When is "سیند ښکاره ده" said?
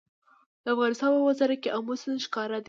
2.01-2.59